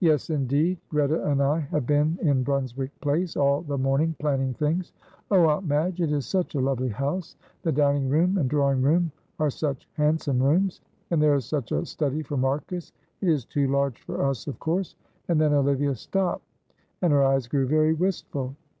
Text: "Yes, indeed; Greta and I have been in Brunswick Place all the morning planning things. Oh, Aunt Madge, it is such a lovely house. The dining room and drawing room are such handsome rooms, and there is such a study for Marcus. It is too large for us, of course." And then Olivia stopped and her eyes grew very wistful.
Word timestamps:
"Yes, 0.00 0.30
indeed; 0.30 0.78
Greta 0.88 1.24
and 1.30 1.40
I 1.40 1.60
have 1.60 1.86
been 1.86 2.18
in 2.22 2.42
Brunswick 2.42 2.90
Place 3.00 3.36
all 3.36 3.62
the 3.62 3.78
morning 3.78 4.16
planning 4.18 4.52
things. 4.52 4.92
Oh, 5.30 5.46
Aunt 5.46 5.64
Madge, 5.64 6.00
it 6.00 6.10
is 6.10 6.26
such 6.26 6.56
a 6.56 6.60
lovely 6.60 6.88
house. 6.88 7.36
The 7.62 7.70
dining 7.70 8.08
room 8.08 8.36
and 8.36 8.50
drawing 8.50 8.82
room 8.82 9.12
are 9.38 9.48
such 9.48 9.86
handsome 9.92 10.42
rooms, 10.42 10.80
and 11.12 11.22
there 11.22 11.36
is 11.36 11.44
such 11.44 11.70
a 11.70 11.86
study 11.86 12.24
for 12.24 12.36
Marcus. 12.36 12.90
It 13.20 13.28
is 13.28 13.44
too 13.44 13.68
large 13.68 14.02
for 14.02 14.24
us, 14.26 14.48
of 14.48 14.58
course." 14.58 14.96
And 15.28 15.40
then 15.40 15.52
Olivia 15.54 15.94
stopped 15.94 16.48
and 17.00 17.12
her 17.12 17.22
eyes 17.22 17.46
grew 17.46 17.68
very 17.68 17.94
wistful. 17.94 18.56